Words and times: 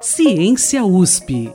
Ciência 0.00 0.84
USP. 0.84 1.52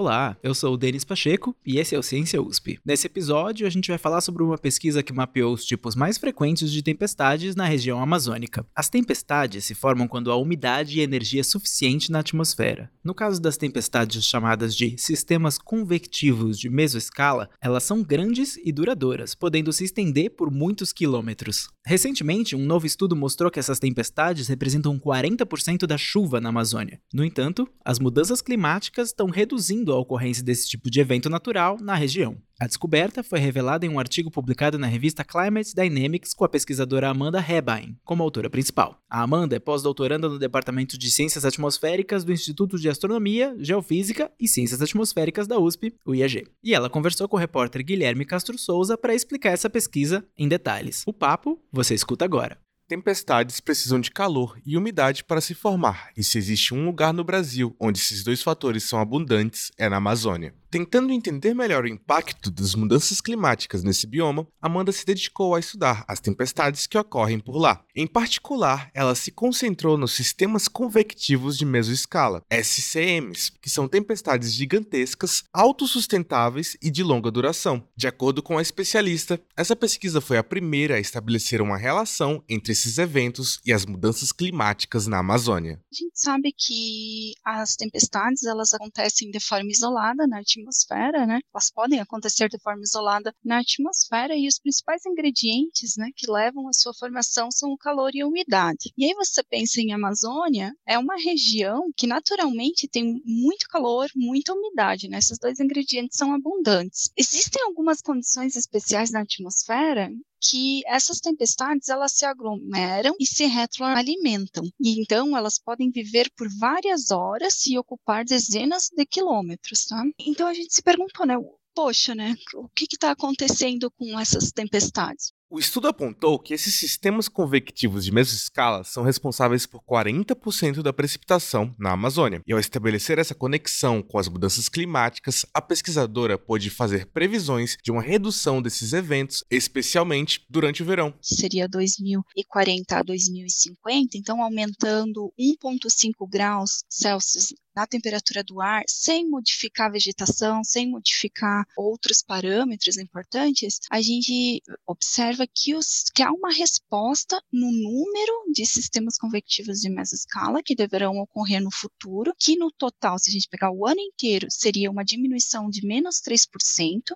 Olá, 0.00 0.36
eu 0.44 0.54
sou 0.54 0.74
o 0.74 0.76
Denis 0.76 1.02
Pacheco 1.02 1.56
e 1.66 1.80
esse 1.80 1.92
é 1.92 1.98
o 1.98 2.04
Ciência 2.04 2.40
USP. 2.40 2.78
Nesse 2.86 3.08
episódio, 3.08 3.66
a 3.66 3.70
gente 3.70 3.88
vai 3.88 3.98
falar 3.98 4.20
sobre 4.20 4.44
uma 4.44 4.56
pesquisa 4.56 5.02
que 5.02 5.12
mapeou 5.12 5.52
os 5.52 5.64
tipos 5.64 5.96
mais 5.96 6.16
frequentes 6.16 6.70
de 6.70 6.84
tempestades 6.84 7.56
na 7.56 7.64
região 7.64 8.00
amazônica. 8.00 8.64
As 8.76 8.88
tempestades 8.88 9.64
se 9.64 9.74
formam 9.74 10.06
quando 10.06 10.30
há 10.30 10.36
umidade 10.36 10.96
e 10.96 11.02
energia 11.02 11.42
suficiente 11.42 12.12
na 12.12 12.20
atmosfera. 12.20 12.88
No 13.02 13.12
caso 13.12 13.42
das 13.42 13.56
tempestades 13.56 14.24
chamadas 14.24 14.72
de 14.72 14.96
sistemas 14.96 15.58
convectivos 15.58 16.60
de 16.60 16.70
mesoescala, 16.70 17.50
elas 17.60 17.82
são 17.82 18.00
grandes 18.00 18.56
e 18.64 18.70
duradouras, 18.70 19.34
podendo 19.34 19.72
se 19.72 19.82
estender 19.82 20.30
por 20.30 20.48
muitos 20.48 20.92
quilômetros. 20.92 21.70
Recentemente, 21.84 22.54
um 22.54 22.64
novo 22.64 22.86
estudo 22.86 23.16
mostrou 23.16 23.50
que 23.50 23.58
essas 23.58 23.80
tempestades 23.80 24.46
representam 24.46 24.96
40% 24.96 25.86
da 25.86 25.98
chuva 25.98 26.40
na 26.40 26.50
Amazônia. 26.50 27.00
No 27.12 27.24
entanto, 27.24 27.68
as 27.84 27.98
mudanças 27.98 28.40
climáticas 28.40 29.08
estão 29.08 29.28
reduzindo 29.28 29.87
a 29.92 29.98
ocorrência 29.98 30.42
desse 30.42 30.68
tipo 30.68 30.90
de 30.90 31.00
evento 31.00 31.28
natural 31.28 31.78
na 31.80 31.94
região. 31.94 32.36
A 32.60 32.66
descoberta 32.66 33.22
foi 33.22 33.38
revelada 33.38 33.86
em 33.86 33.88
um 33.88 34.00
artigo 34.00 34.32
publicado 34.32 34.78
na 34.78 34.88
revista 34.88 35.22
Climate 35.22 35.74
Dynamics 35.74 36.34
com 36.34 36.44
a 36.44 36.48
pesquisadora 36.48 37.08
Amanda 37.08 37.38
Hebein 37.38 37.96
como 38.04 38.22
autora 38.22 38.50
principal. 38.50 39.00
A 39.08 39.22
Amanda 39.22 39.54
é 39.54 39.60
pós-doutoranda 39.60 40.28
no 40.28 40.40
Departamento 40.40 40.98
de 40.98 41.08
Ciências 41.08 41.44
Atmosféricas 41.44 42.24
do 42.24 42.32
Instituto 42.32 42.76
de 42.76 42.88
Astronomia, 42.88 43.54
Geofísica 43.60 44.32
e 44.40 44.48
Ciências 44.48 44.82
Atmosféricas 44.82 45.46
da 45.46 45.58
USP, 45.58 45.94
o 46.04 46.14
IAG. 46.14 46.46
E 46.64 46.74
ela 46.74 46.90
conversou 46.90 47.28
com 47.28 47.36
o 47.36 47.40
repórter 47.40 47.84
Guilherme 47.84 48.24
Castro 48.24 48.58
Souza 48.58 48.98
para 48.98 49.14
explicar 49.14 49.50
essa 49.50 49.70
pesquisa 49.70 50.24
em 50.36 50.48
detalhes. 50.48 51.04
O 51.06 51.12
papo 51.12 51.62
você 51.72 51.94
escuta 51.94 52.24
agora. 52.24 52.58
Tempestades 52.88 53.60
precisam 53.60 54.00
de 54.00 54.10
calor 54.10 54.58
e 54.64 54.74
umidade 54.74 55.22
para 55.22 55.42
se 55.42 55.54
formar, 55.54 56.08
e 56.16 56.24
se 56.24 56.38
existe 56.38 56.72
um 56.72 56.86
lugar 56.86 57.12
no 57.12 57.22
Brasil 57.22 57.76
onde 57.78 57.98
esses 57.98 58.24
dois 58.24 58.42
fatores 58.42 58.82
são 58.84 58.98
abundantes, 58.98 59.70
é 59.76 59.90
na 59.90 59.98
Amazônia. 59.98 60.54
Tentando 60.70 61.14
entender 61.14 61.54
melhor 61.54 61.84
o 61.84 61.88
impacto 61.88 62.50
das 62.50 62.74
mudanças 62.74 63.22
climáticas 63.22 63.82
nesse 63.82 64.06
bioma, 64.06 64.46
Amanda 64.60 64.92
se 64.92 65.06
dedicou 65.06 65.54
a 65.54 65.60
estudar 65.60 66.04
as 66.06 66.20
tempestades 66.20 66.86
que 66.86 66.98
ocorrem 66.98 67.40
por 67.40 67.56
lá. 67.56 67.82
Em 67.96 68.06
particular, 68.06 68.90
ela 68.92 69.14
se 69.14 69.30
concentrou 69.30 69.96
nos 69.96 70.12
sistemas 70.12 70.68
convectivos 70.68 71.56
de 71.56 71.64
mesoescala, 71.64 72.44
SCMs, 72.50 73.50
que 73.62 73.70
são 73.70 73.88
tempestades 73.88 74.52
gigantescas, 74.52 75.44
autossustentáveis 75.54 76.76
e 76.82 76.90
de 76.90 77.02
longa 77.02 77.30
duração. 77.30 77.82
De 77.96 78.06
acordo 78.06 78.42
com 78.42 78.58
a 78.58 78.62
especialista, 78.62 79.40
essa 79.56 79.74
pesquisa 79.74 80.20
foi 80.20 80.36
a 80.36 80.44
primeira 80.44 80.96
a 80.96 81.00
estabelecer 81.00 81.62
uma 81.62 81.78
relação 81.78 82.44
entre 82.46 82.72
esses 82.72 82.98
eventos 82.98 83.58
e 83.64 83.72
as 83.72 83.86
mudanças 83.86 84.32
climáticas 84.32 85.06
na 85.06 85.18
Amazônia. 85.18 85.80
A 85.90 85.94
gente 85.94 86.20
sabe 86.20 86.52
que 86.54 87.32
as 87.42 87.74
tempestades 87.74 88.44
elas 88.44 88.74
acontecem 88.74 89.30
de 89.30 89.40
forma 89.40 89.70
isolada 89.70 90.26
na 90.26 90.42
atmosfera, 90.58 91.26
né? 91.26 91.40
Elas 91.52 91.70
podem 91.70 92.00
acontecer 92.00 92.48
de 92.48 92.58
forma 92.58 92.82
isolada 92.82 93.34
na 93.44 93.60
atmosfera 93.60 94.34
e 94.36 94.46
os 94.46 94.58
principais 94.58 95.04
ingredientes, 95.06 95.96
né, 95.96 96.10
que 96.14 96.30
levam 96.30 96.68
à 96.68 96.72
sua 96.72 96.92
formação 96.94 97.50
são 97.50 97.70
o 97.70 97.78
calor 97.78 98.14
e 98.14 98.20
a 98.20 98.26
umidade. 98.26 98.92
E 98.96 99.04
aí 99.04 99.14
você 99.14 99.42
pensa 99.42 99.80
em 99.80 99.92
Amazônia, 99.92 100.72
é 100.86 100.98
uma 100.98 101.16
região 101.16 101.90
que 101.96 102.06
naturalmente 102.06 102.88
tem 102.88 103.20
muito 103.24 103.66
calor, 103.68 104.08
muita 104.14 104.52
umidade, 104.52 105.08
né? 105.08 105.18
Esses 105.18 105.38
dois 105.38 105.60
ingredientes 105.60 106.16
são 106.16 106.32
abundantes. 106.34 107.10
Existem 107.16 107.62
algumas 107.62 108.00
condições 108.00 108.56
especiais 108.56 109.10
na 109.10 109.20
atmosfera 109.20 110.10
que 110.40 110.82
essas 110.86 111.20
tempestades 111.20 111.88
elas 111.88 112.12
se 112.12 112.24
aglomeram 112.24 113.14
e 113.18 113.26
se 113.26 113.46
retroalimentam. 113.46 114.64
E 114.80 115.00
então 115.00 115.36
elas 115.36 115.58
podem 115.58 115.90
viver 115.90 116.30
por 116.36 116.48
várias 116.58 117.10
horas 117.10 117.66
e 117.66 117.78
ocupar 117.78 118.24
dezenas 118.24 118.88
de 118.94 119.04
quilômetros, 119.04 119.86
tá? 119.86 120.02
Então 120.18 120.46
a 120.46 120.54
gente 120.54 120.74
se 120.74 120.82
perguntou, 120.82 121.26
né? 121.26 121.34
Poxa, 121.74 122.14
né? 122.14 122.34
O 122.54 122.68
que 122.68 122.86
está 122.90 123.12
acontecendo 123.12 123.90
com 123.92 124.18
essas 124.18 124.50
tempestades? 124.50 125.32
O 125.50 125.58
estudo 125.58 125.88
apontou 125.88 126.38
que 126.38 126.52
esses 126.52 126.74
sistemas 126.74 127.26
convectivos 127.26 128.04
de 128.04 128.12
mesoscala 128.12 128.84
são 128.84 129.02
responsáveis 129.02 129.64
por 129.64 129.80
40% 129.80 130.82
da 130.82 130.92
precipitação 130.92 131.74
na 131.78 131.92
Amazônia. 131.92 132.42
E 132.46 132.52
ao 132.52 132.58
estabelecer 132.58 133.18
essa 133.18 133.34
conexão 133.34 134.02
com 134.02 134.18
as 134.18 134.28
mudanças 134.28 134.68
climáticas, 134.68 135.46
a 135.54 135.62
pesquisadora 135.62 136.36
pôde 136.36 136.68
fazer 136.68 137.06
previsões 137.06 137.78
de 137.82 137.90
uma 137.90 138.02
redução 138.02 138.60
desses 138.60 138.92
eventos, 138.92 139.42
especialmente 139.50 140.44
durante 140.50 140.82
o 140.82 140.86
verão. 140.86 141.14
Seria 141.22 141.66
2040 141.66 142.98
a 142.98 143.02
2050, 143.02 144.18
então 144.18 144.42
aumentando 144.42 145.32
1,5 145.40 146.28
graus 146.28 146.84
Celsius 146.90 147.54
na 147.78 147.86
temperatura 147.86 148.42
do 148.42 148.60
ar, 148.60 148.82
sem 148.88 149.28
modificar 149.28 149.86
a 149.86 149.92
vegetação, 149.92 150.64
sem 150.64 150.90
modificar 150.90 151.64
outros 151.76 152.20
parâmetros 152.20 152.98
importantes, 152.98 153.78
a 153.88 154.02
gente 154.02 154.60
observa 154.84 155.37
que, 155.46 155.74
os, 155.74 156.04
que 156.14 156.22
há 156.22 156.30
uma 156.30 156.52
resposta 156.52 157.40
no 157.52 157.70
número 157.70 158.52
de 158.52 158.64
sistemas 158.66 159.16
convectivos 159.16 159.80
de 159.80 159.90
mesoscala 159.90 160.62
que 160.62 160.74
deverão 160.74 161.18
ocorrer 161.18 161.62
no 161.62 161.70
futuro, 161.72 162.34
que 162.38 162.56
no 162.56 162.70
total, 162.70 163.18
se 163.18 163.30
a 163.30 163.32
gente 163.32 163.48
pegar 163.48 163.70
o 163.70 163.86
ano 163.86 164.00
inteiro, 164.00 164.46
seria 164.50 164.90
uma 164.90 165.04
diminuição 165.04 165.68
de 165.68 165.86
menos 165.86 166.16
3%, 166.16 166.48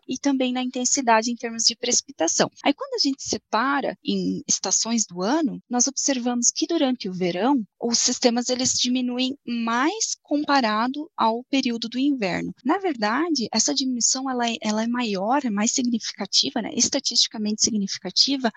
e 0.08 0.18
também 0.18 0.52
na 0.52 0.62
intensidade 0.62 1.30
em 1.30 1.36
termos 1.36 1.64
de 1.64 1.76
precipitação. 1.76 2.50
Aí, 2.64 2.72
quando 2.74 2.94
a 2.94 2.98
gente 2.98 3.22
separa 3.22 3.96
em 4.04 4.42
estações 4.46 5.06
do 5.06 5.22
ano, 5.22 5.62
nós 5.68 5.86
observamos 5.86 6.50
que 6.50 6.66
durante 6.66 7.08
o 7.08 7.12
verão, 7.12 7.62
os 7.80 7.98
sistemas 7.98 8.48
eles 8.48 8.72
diminuem 8.74 9.36
mais 9.46 10.16
comparado 10.22 11.10
ao 11.16 11.44
período 11.44 11.88
do 11.88 11.98
inverno. 11.98 12.54
Na 12.64 12.78
verdade, 12.78 13.48
essa 13.52 13.74
diminuição 13.74 14.30
ela 14.30 14.48
é, 14.48 14.56
ela 14.60 14.82
é 14.82 14.86
maior, 14.86 15.44
é 15.44 15.50
mais 15.50 15.72
significativa, 15.72 16.62
né, 16.62 16.70
estatisticamente 16.74 17.62
significativa, 17.62 18.11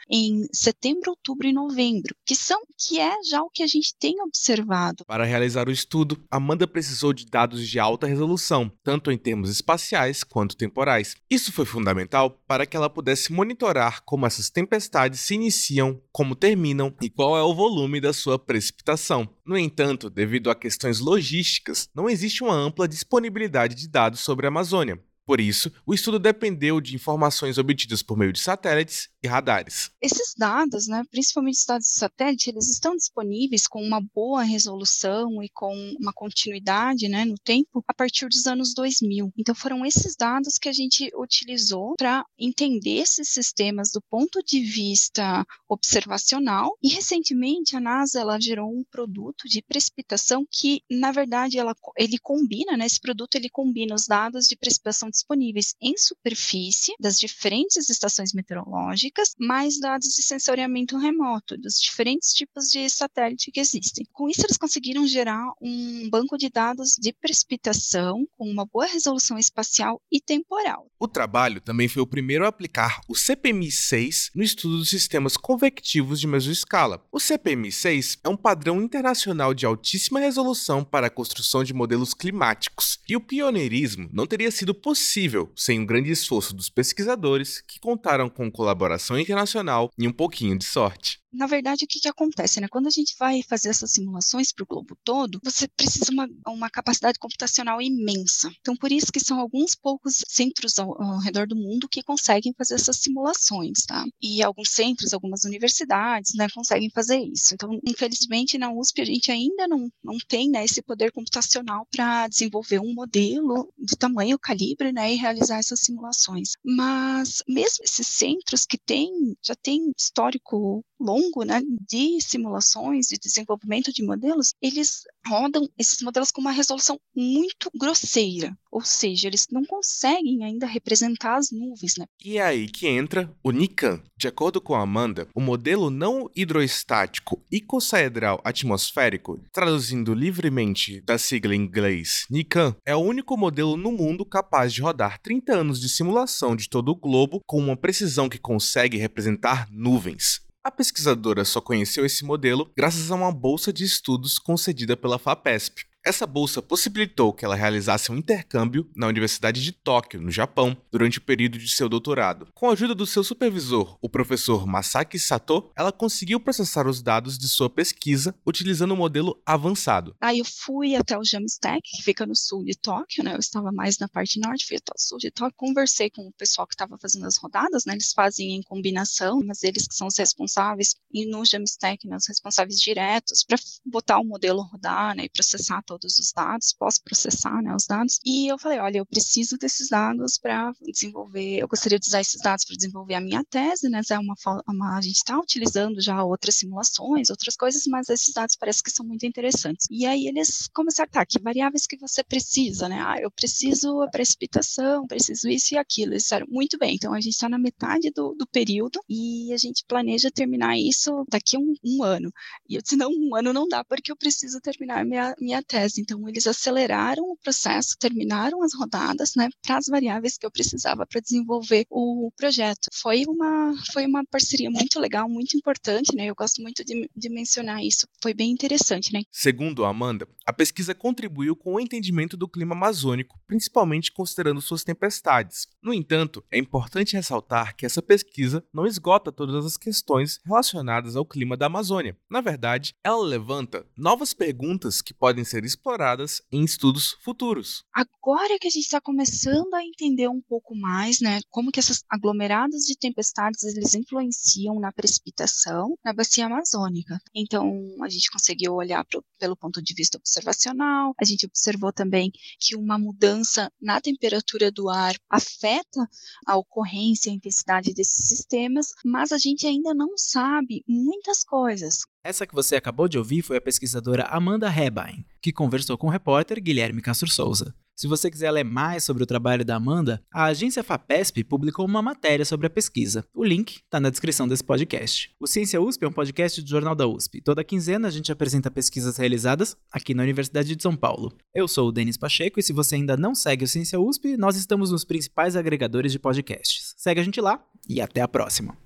em 0.09 0.47
setembro, 0.51 1.11
outubro 1.11 1.47
e 1.47 1.53
novembro, 1.53 2.15
que 2.25 2.35
são 2.35 2.61
que 2.77 2.99
é 2.99 3.13
já 3.29 3.41
o 3.41 3.49
que 3.49 3.63
a 3.63 3.67
gente 3.67 3.95
tem 3.97 4.21
observado. 4.21 5.05
Para 5.05 5.23
realizar 5.23 5.67
o 5.67 5.71
estudo, 5.71 6.21
Amanda 6.29 6.67
precisou 6.67 7.13
de 7.13 7.25
dados 7.25 7.67
de 7.67 7.79
alta 7.79 8.07
resolução, 8.07 8.71
tanto 8.83 9.11
em 9.11 9.17
termos 9.17 9.49
espaciais 9.49 10.23
quanto 10.23 10.57
temporais. 10.57 11.15
Isso 11.29 11.51
foi 11.51 11.65
fundamental 11.65 12.31
para 12.47 12.65
que 12.65 12.75
ela 12.75 12.89
pudesse 12.89 13.31
monitorar 13.31 14.01
como 14.03 14.25
essas 14.25 14.49
tempestades 14.49 15.21
se 15.21 15.35
iniciam, 15.35 16.01
como 16.11 16.35
terminam 16.35 16.93
e 17.01 17.09
qual 17.09 17.37
é 17.37 17.43
o 17.43 17.55
volume 17.55 18.01
da 18.01 18.13
sua 18.13 18.37
precipitação. 18.37 19.27
No 19.45 19.57
entanto, 19.57 20.09
devido 20.09 20.49
a 20.49 20.55
questões 20.55 20.99
logísticas, 20.99 21.89
não 21.93 22.09
existe 22.09 22.43
uma 22.43 22.55
ampla 22.55 22.87
disponibilidade 22.87 23.75
de 23.75 23.87
dados 23.87 24.19
sobre 24.19 24.45
a 24.45 24.49
Amazônia. 24.49 24.99
Por 25.25 25.41
isso, 25.41 25.71
o 25.85 25.93
estudo 25.93 26.19
dependeu 26.19 26.79
de 26.79 26.95
informações 26.95 27.57
obtidas 27.57 28.03
por 28.03 28.15
meio 28.15 28.31
de 28.31 28.39
satélites 28.39 29.09
e 29.25 29.27
radares. 29.27 29.91
Esses 30.01 30.33
dados, 30.37 30.87
né, 30.87 31.03
principalmente 31.11 31.57
os 31.57 31.65
dados 31.65 31.87
de 31.87 31.97
satélite, 31.97 32.49
eles 32.49 32.69
estão 32.69 32.95
disponíveis 32.95 33.67
com 33.67 33.81
uma 33.81 33.99
boa 33.99 34.43
resolução 34.43 35.43
e 35.43 35.49
com 35.49 35.73
uma 35.99 36.13
continuidade 36.13 37.07
né, 37.07 37.25
no 37.25 37.35
tempo 37.37 37.83
a 37.87 37.93
partir 37.93 38.27
dos 38.27 38.45
anos 38.45 38.73
2000. 38.73 39.31
Então, 39.37 39.55
foram 39.55 39.85
esses 39.85 40.15
dados 40.15 40.57
que 40.57 40.69
a 40.69 40.73
gente 40.73 41.11
utilizou 41.15 41.95
para 41.97 42.25
entender 42.37 42.97
esses 42.97 43.29
sistemas 43.29 43.91
do 43.91 44.01
ponto 44.09 44.41
de 44.43 44.61
vista 44.61 45.45
observacional. 45.67 46.77
E, 46.81 46.89
recentemente, 46.89 47.75
a 47.75 47.79
NASA 47.79 48.19
ela 48.19 48.39
gerou 48.39 48.69
um 48.69 48.83
produto 48.83 49.47
de 49.47 49.61
precipitação 49.61 50.45
que, 50.49 50.81
na 50.89 51.11
verdade, 51.11 51.57
ela, 51.57 51.75
ele 51.97 52.17
combina, 52.19 52.77
né, 52.77 52.85
esse 52.85 52.99
produto 52.99 53.35
ele 53.35 53.49
combina 53.49 53.95
os 53.95 54.05
dados 54.05 54.45
de 54.45 54.55
precipitação 54.55 55.09
disponíveis 55.09 55.73
em 55.81 55.97
superfície 55.97 56.93
das 56.99 57.17
diferentes 57.17 57.89
estações 57.89 58.33
meteorológicas, 58.33 59.14
mais 59.39 59.79
dados 59.79 60.09
de 60.09 60.23
sensoriamento 60.23 60.97
remoto 60.97 61.57
dos 61.57 61.79
diferentes 61.79 62.33
tipos 62.33 62.65
de 62.65 62.89
satélite 62.89 63.51
que 63.51 63.59
existem. 63.59 64.05
Com 64.11 64.29
isso, 64.29 64.41
eles 64.45 64.57
conseguiram 64.57 65.05
gerar 65.07 65.43
um 65.61 66.09
banco 66.09 66.37
de 66.37 66.49
dados 66.49 66.95
de 66.99 67.13
precipitação 67.13 68.27
com 68.37 68.49
uma 68.49 68.65
boa 68.65 68.85
resolução 68.85 69.37
espacial 69.37 70.01
e 70.11 70.19
temporal. 70.19 70.87
O 70.99 71.07
trabalho 71.07 71.61
também 71.61 71.87
foi 71.87 72.01
o 72.01 72.07
primeiro 72.07 72.45
a 72.45 72.49
aplicar 72.49 73.01
o 73.07 73.13
CPMI-6 73.13 74.31
no 74.33 74.43
estudo 74.43 74.77
dos 74.77 74.89
sistemas 74.89 75.37
convectivos 75.37 76.19
de 76.19 76.27
mesoescala. 76.27 77.03
O 77.11 77.19
CPMI-6 77.19 78.19
é 78.23 78.29
um 78.29 78.37
padrão 78.37 78.81
internacional 78.81 79.53
de 79.53 79.65
altíssima 79.65 80.19
resolução 80.19 80.83
para 80.83 81.07
a 81.07 81.11
construção 81.11 81.63
de 81.63 81.73
modelos 81.73 82.13
climáticos, 82.13 82.99
e 83.07 83.15
o 83.15 83.21
pioneirismo 83.21 84.09
não 84.11 84.25
teria 84.25 84.49
sido 84.49 84.73
possível 84.73 85.35
possível 85.35 85.51
sem 85.55 85.79
um 85.79 85.85
grande 85.85 86.09
esforço 86.09 86.55
dos 86.55 86.69
pesquisadores 86.69 87.61
que 87.61 87.79
contaram 87.79 88.29
com 88.29 88.49
colaboração 88.49 89.04
internacional 89.19 89.91
e 89.97 90.07
um 90.07 90.11
pouquinho 90.11 90.57
de 90.57 90.65
sorte. 90.65 91.19
Na 91.35 91.47
verdade, 91.47 91.85
o 91.85 91.87
que, 91.87 91.99
que 91.99 92.07
acontece, 92.07 92.59
né? 92.59 92.67
Quando 92.67 92.87
a 92.87 92.91
gente 92.91 93.15
vai 93.17 93.41
fazer 93.43 93.69
essas 93.69 93.91
simulações 93.91 94.51
para 94.51 94.63
o 94.63 94.67
globo 94.67 94.97
todo, 95.03 95.39
você 95.43 95.67
precisa 95.67 96.11
uma, 96.11 96.27
uma 96.47 96.69
capacidade 96.69 97.19
computacional 97.19 97.81
imensa. 97.81 98.49
Então, 98.61 98.75
por 98.75 98.91
isso 98.91 99.11
que 99.11 99.19
são 99.19 99.39
alguns 99.39 99.75
poucos 99.75 100.23
centros 100.27 100.79
ao, 100.79 101.01
ao 101.01 101.19
redor 101.19 101.47
do 101.47 101.55
mundo 101.55 101.89
que 101.89 102.03
conseguem 102.03 102.53
fazer 102.57 102.75
essas 102.75 102.97
simulações, 102.97 103.85
tá? 103.85 104.05
E 104.21 104.41
alguns 104.43 104.69
centros, 104.69 105.13
algumas 105.13 105.43
universidades, 105.43 106.33
né, 106.35 106.47
conseguem 106.53 106.89
fazer 106.89 107.19
isso. 107.19 107.53
Então, 107.53 107.79
infelizmente, 107.85 108.57
na 108.57 108.71
USP 108.71 109.01
a 109.01 109.05
gente 109.05 109.31
ainda 109.31 109.67
não, 109.67 109.89
não 110.03 110.17
tem 110.27 110.49
né, 110.49 110.63
esse 110.63 110.81
poder 110.81 111.11
computacional 111.11 111.87
para 111.91 112.27
desenvolver 112.27 112.79
um 112.79 112.93
modelo 112.93 113.71
de 113.77 113.95
tamanho, 113.95 114.39
calibre, 114.39 114.91
né, 114.91 115.13
e 115.13 115.17
realizar 115.17 115.57
essas 115.57 115.81
simulações. 115.81 116.53
Mas 116.63 117.43
mesmo 117.47 117.83
esses 117.83 118.07
centros 118.07 118.65
que 118.65 118.77
têm, 118.77 119.11
já 119.43 119.55
têm 119.55 119.91
histórico 119.97 120.83
longo, 121.05 121.43
né, 121.43 121.61
de 121.87 122.19
simulações, 122.19 123.07
de 123.07 123.17
desenvolvimento 123.17 123.93
de 123.93 124.03
modelos, 124.03 124.53
eles 124.61 125.03
rodam 125.27 125.69
esses 125.77 126.01
modelos 126.01 126.31
com 126.31 126.41
uma 126.41 126.51
resolução 126.51 126.99
muito 127.15 127.69
grosseira, 127.77 128.55
ou 128.71 128.81
seja, 128.81 129.27
eles 129.27 129.47
não 129.51 129.63
conseguem 129.63 130.43
ainda 130.43 130.65
representar 130.65 131.37
as 131.37 131.51
nuvens, 131.51 131.93
né? 131.97 132.05
E 132.23 132.37
é 132.37 132.41
aí 132.41 132.67
que 132.67 132.87
entra 132.87 133.31
o 133.43 133.51
NICAN. 133.51 134.01
De 134.17 134.27
acordo 134.27 134.61
com 134.61 134.73
a 134.73 134.81
Amanda, 134.81 135.27
o 135.35 135.41
modelo 135.41 135.89
não 135.89 136.29
hidroestático 136.35 137.41
icossaedral 137.51 138.41
atmosférico, 138.43 139.39
traduzindo 139.51 140.13
livremente 140.13 141.01
da 141.01 141.17
sigla 141.17 141.55
em 141.55 141.59
inglês 141.59 142.25
NICAN, 142.29 142.75
é 142.85 142.95
o 142.95 142.99
único 142.99 143.37
modelo 143.37 143.77
no 143.77 143.91
mundo 143.91 144.25
capaz 144.25 144.73
de 144.73 144.81
rodar 144.81 145.19
30 145.21 145.53
anos 145.53 145.79
de 145.79 145.89
simulação 145.89 146.55
de 146.55 146.69
todo 146.69 146.89
o 146.89 146.95
globo 146.95 147.41
com 147.45 147.59
uma 147.59 147.77
precisão 147.77 148.29
que 148.29 148.37
consegue 148.37 148.97
representar 148.97 149.67
nuvens. 149.71 150.44
A 150.65 150.71
pesquisadora 150.71 151.45
só 151.45 151.61
conheceu 151.61 152.03
esse 152.07 152.25
modelo 152.25 152.73
graças 152.75 153.11
a 153.11 153.15
uma 153.15 153.31
bolsa 153.31 153.71
de 153.71 153.83
estudos 153.83 154.39
concedida 154.39 154.97
pela 154.97 155.19
FAPESP. 155.19 155.85
Essa 156.05 156.27
bolsa 156.27 156.61
possibilitou 156.61 157.33
que 157.33 157.43
ela 157.43 157.55
realizasse 157.55 158.11
um 158.11 158.17
intercâmbio 158.17 158.87
na 158.95 159.07
Universidade 159.07 159.63
de 159.63 159.71
Tóquio, 159.71 160.21
no 160.21 160.29
Japão, 160.29 160.77
durante 160.91 161.17
o 161.17 161.21
período 161.21 161.57
de 161.57 161.67
seu 161.67 161.89
doutorado. 161.89 162.47
Com 162.53 162.69
a 162.69 162.73
ajuda 162.73 162.93
do 162.93 163.07
seu 163.07 163.23
supervisor, 163.23 163.97
o 163.99 164.07
professor 164.07 164.67
Masaki 164.67 165.17
Sato, 165.17 165.71
ela 165.75 165.91
conseguiu 165.91 166.39
processar 166.39 166.87
os 166.87 167.01
dados 167.01 167.39
de 167.39 167.49
sua 167.49 167.71
pesquisa 167.71 168.35
utilizando 168.45 168.93
um 168.93 168.97
modelo 168.97 169.41
avançado. 169.43 170.15
Aí 170.21 170.37
eu 170.37 170.45
fui 170.45 170.95
até 170.95 171.17
o 171.17 171.23
Jamstack, 171.23 171.81
que 171.81 172.03
fica 172.03 172.23
no 172.23 172.35
sul 172.35 172.63
de 172.63 172.77
Tóquio, 172.77 173.23
né? 173.23 173.33
Eu 173.33 173.39
estava 173.39 173.71
mais 173.71 173.97
na 173.97 174.07
parte 174.07 174.39
norte, 174.39 174.67
fui 174.67 174.77
até 174.77 174.91
o 174.95 175.01
sul 175.01 175.17
de 175.17 175.31
Tóquio, 175.31 175.55
conversei 175.57 176.11
com 176.11 176.21
o 176.21 176.33
pessoal 176.33 176.67
que 176.67 176.75
estava 176.75 176.99
fazendo 176.99 177.25
as 177.25 177.37
rodadas, 177.37 177.83
né? 177.83 177.93
Eles 177.93 178.13
fazem 178.13 178.55
em 178.55 178.61
combinação, 178.61 179.39
mas 179.43 179.63
eles 179.63 179.87
que 179.87 179.95
são 179.95 180.05
os 180.05 180.17
responsáveis, 180.19 180.93
e 181.11 181.25
no 181.25 181.43
Jamstack, 181.43 182.07
né, 182.07 182.15
os 182.15 182.27
responsáveis 182.27 182.79
diretos 182.79 183.43
para 183.43 183.57
botar 183.83 184.19
o 184.19 184.23
modelo 184.23 184.61
rodar, 184.61 185.15
né, 185.15 185.23
e 185.23 185.29
processar 185.29 185.81
todo 185.81 185.94
todos 185.95 186.19
os 186.19 186.31
dados, 186.33 186.73
posso 186.77 187.01
processar 187.03 187.61
né, 187.61 187.73
os 187.75 187.85
dados. 187.85 188.19
E 188.25 188.51
eu 188.51 188.57
falei, 188.59 188.79
olha, 188.79 188.97
eu 188.97 189.05
preciso 189.05 189.57
desses 189.57 189.87
dados 189.89 190.37
para 190.37 190.73
desenvolver, 190.81 191.59
eu 191.59 191.67
gostaria 191.67 191.97
de 191.97 192.07
usar 192.07 192.21
esses 192.21 192.41
dados 192.41 192.65
para 192.65 192.75
desenvolver 192.75 193.15
a 193.15 193.21
minha 193.21 193.43
tese, 193.49 193.89
né? 193.89 194.01
É 194.09 194.19
uma, 194.19 194.35
uma 194.67 194.97
a 194.97 195.01
gente 195.01 195.17
está 195.17 195.37
utilizando 195.39 196.01
já 196.01 196.23
outras 196.23 196.55
simulações, 196.55 197.29
outras 197.29 197.55
coisas, 197.55 197.83
mas 197.87 198.09
esses 198.09 198.33
dados 198.33 198.55
parece 198.55 198.83
que 198.83 198.91
são 198.91 199.05
muito 199.05 199.25
interessantes. 199.25 199.87
E 199.89 200.05
aí 200.05 200.27
eles 200.27 200.67
começaram, 200.73 201.09
tá, 201.09 201.25
que 201.25 201.39
variáveis 201.39 201.87
que 201.87 201.97
você 201.97 202.23
precisa, 202.23 202.89
né? 202.89 203.01
Ah, 203.01 203.17
eu 203.19 203.31
preciso 203.31 204.01
a 204.01 204.09
precipitação, 204.09 205.07
preciso 205.07 205.47
isso 205.47 205.73
e 205.73 205.77
aquilo. 205.77 206.13
Eles 206.13 206.23
disseram, 206.23 206.47
muito 206.49 206.77
bem, 206.77 206.95
então 206.95 207.13
a 207.13 207.21
gente 207.21 207.33
está 207.33 207.49
na 207.49 207.57
metade 207.57 208.11
do, 208.11 208.33
do 208.35 208.47
período 208.47 208.99
e 209.09 209.53
a 209.53 209.57
gente 209.57 209.85
planeja 209.87 210.29
terminar 210.31 210.77
isso 210.77 211.25
daqui 211.29 211.55
a 211.55 211.59
um, 211.59 211.73
um 211.83 212.03
ano. 212.03 212.31
E 212.67 212.75
eu 212.75 212.81
disse, 212.81 212.95
não, 212.95 213.09
um 213.09 213.35
ano 213.35 213.53
não 213.53 213.67
dá, 213.67 213.83
porque 213.83 214.11
eu 214.11 214.17
preciso 214.17 214.59
terminar 214.59 215.05
minha, 215.05 215.35
minha 215.39 215.63
tese 215.63 215.84
tese. 215.85 216.01
Então, 216.01 216.27
eles 216.27 216.47
aceleraram 216.47 217.23
o 217.23 217.37
processo, 217.37 217.95
terminaram 217.99 218.63
as 218.63 218.73
rodadas, 218.73 219.33
né, 219.35 219.49
para 219.61 219.77
as 219.77 219.85
variáveis 219.85 220.37
que 220.37 220.45
eu 220.45 220.51
precisava 220.51 221.05
para 221.05 221.21
desenvolver 221.21 221.85
o 221.89 222.31
projeto. 222.35 222.87
Foi 222.93 223.23
uma, 223.27 223.73
foi 223.93 224.05
uma 224.05 224.23
parceria 224.29 224.69
muito 224.69 224.99
legal, 224.99 225.29
muito 225.29 225.55
importante, 225.57 226.15
né, 226.15 226.25
eu 226.25 226.35
gosto 226.35 226.61
muito 226.61 226.83
de, 226.83 227.09
de 227.15 227.29
mencionar 227.29 227.83
isso. 227.83 228.07
Foi 228.21 228.33
bem 228.33 228.51
interessante, 228.51 229.13
né. 229.13 229.21
Segundo 229.31 229.85
a 229.85 229.89
Amanda, 229.89 230.27
a 230.45 230.53
pesquisa 230.53 230.95
contribuiu 230.95 231.55
com 231.55 231.75
o 231.75 231.79
entendimento 231.79 232.35
do 232.35 232.47
clima 232.47 232.75
amazônico, 232.75 233.39
principalmente 233.47 234.11
considerando 234.11 234.61
suas 234.61 234.83
tempestades. 234.83 235.67
No 235.81 235.93
entanto, 235.93 236.43
é 236.51 236.57
importante 236.57 237.15
ressaltar 237.15 237.75
que 237.75 237.85
essa 237.85 238.01
pesquisa 238.01 238.63
não 238.73 238.85
esgota 238.85 239.31
todas 239.31 239.65
as 239.65 239.77
questões 239.77 240.39
relacionadas 240.45 241.15
ao 241.15 241.25
clima 241.25 241.55
da 241.55 241.67
Amazônia. 241.67 242.17
Na 242.29 242.41
verdade, 242.41 242.93
ela 243.03 243.23
levanta 243.23 243.85
novas 243.97 244.33
perguntas 244.33 245.01
que 245.01 245.13
podem 245.13 245.43
ser 245.43 245.63
exploradas 245.63 246.41
em 246.51 246.63
estudos 246.63 247.17
futuros. 247.21 247.83
Agora 247.93 248.57
que 248.59 248.67
a 248.67 248.71
gente 248.71 248.85
está 248.85 248.99
começando 248.99 249.73
a 249.73 249.83
entender 249.83 250.27
um 250.27 250.41
pouco 250.41 250.75
mais, 250.75 251.19
né, 251.19 251.39
como 251.49 251.71
que 251.71 251.79
essas 251.79 252.03
aglomerados 252.09 252.85
de 252.85 252.97
tempestades 252.97 253.63
eles 253.63 253.93
influenciam 253.93 254.79
na 254.79 254.91
precipitação 254.91 255.95
na 256.03 256.13
bacia 256.13 256.45
amazônica. 256.45 257.19
Então, 257.33 257.87
a 258.01 258.09
gente 258.09 258.31
conseguiu 258.31 258.73
olhar 258.73 259.03
pro, 259.05 259.23
pelo 259.39 259.55
ponto 259.55 259.81
de 259.81 259.93
vista 259.93 260.17
observacional, 260.17 261.13
a 261.19 261.25
gente 261.25 261.45
observou 261.45 261.91
também 261.91 262.31
que 262.59 262.75
uma 262.75 262.97
mudança 262.97 263.34
na 263.81 264.01
temperatura 264.01 264.71
do 264.71 264.89
ar 264.89 265.15
afeta 265.29 266.07
a 266.45 266.57
ocorrência 266.57 267.29
e 267.29 267.33
a 267.33 267.35
intensidade 267.35 267.93
desses 267.93 268.27
sistemas, 268.27 268.87
mas 269.03 269.31
a 269.31 269.37
gente 269.37 269.65
ainda 269.65 269.93
não 269.93 270.17
sabe 270.17 270.83
muitas 270.87 271.43
coisas. 271.43 271.99
Essa 272.23 272.47
que 272.47 272.55
você 272.55 272.75
acabou 272.75 273.07
de 273.07 273.17
ouvir 273.17 273.41
foi 273.41 273.57
a 273.57 273.61
pesquisadora 273.61 274.23
Amanda 274.23 274.67
Hebein, 274.67 275.25
que 275.41 275.53
conversou 275.53 275.97
com 275.97 276.07
o 276.07 276.09
repórter 276.09 276.61
Guilherme 276.61 277.01
Castro 277.01 277.29
Souza. 277.29 277.75
Se 277.95 278.07
você 278.07 278.29
quiser 278.29 278.51
ler 278.51 278.65
mais 278.65 279.05
sobre 279.05 279.23
o 279.23 279.25
trabalho 279.25 279.63
da 279.63 279.77
Amanda, 279.77 280.21
a 280.29 280.43
agência 280.45 280.83
FAPESP 280.83 281.45
publicou 281.45 281.85
uma 281.85 282.01
matéria 282.01 282.43
sobre 282.43 282.67
a 282.67 282.69
pesquisa. 282.69 283.25
O 283.33 283.41
link 283.41 283.77
está 283.77 284.01
na 284.01 284.09
descrição 284.09 284.45
desse 284.45 284.63
podcast. 284.63 285.31
O 285.39 285.47
Ciência 285.47 285.79
USP 285.79 286.03
é 286.03 286.07
um 286.09 286.11
podcast 286.11 286.61
do 286.61 286.69
Jornal 286.69 286.93
da 286.93 287.07
USP. 287.07 287.39
Toda 287.39 287.63
quinzena 287.63 288.09
a 288.09 288.11
gente 288.11 288.33
apresenta 288.33 288.69
pesquisas 288.69 289.15
realizadas 289.15 289.77
aqui 289.89 290.13
na 290.13 290.23
Universidade 290.23 290.75
de 290.75 290.83
São 290.83 290.93
Paulo. 290.93 291.31
Eu 291.53 291.69
sou 291.69 291.87
o 291.87 291.91
Denis 291.93 292.17
Pacheco 292.17 292.59
e 292.59 292.63
se 292.63 292.73
você 292.73 292.95
ainda 292.95 293.15
não 293.15 293.33
segue 293.33 293.63
o 293.63 293.67
Ciência 293.67 293.97
USP, 293.97 294.35
nós 294.35 294.57
estamos 294.57 294.91
nos 294.91 295.05
principais 295.05 295.55
agregadores 295.55 296.11
de 296.11 296.19
podcasts. 296.19 296.93
Segue 296.97 297.21
a 297.21 297.23
gente 297.23 297.39
lá 297.39 297.63
e 297.87 298.01
até 298.01 298.19
a 298.19 298.27
próxima. 298.27 298.77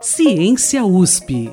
Ciência 0.00 0.86
USP. 0.86 1.52